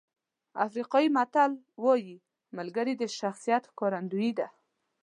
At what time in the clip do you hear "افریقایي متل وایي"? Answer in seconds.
0.65-2.15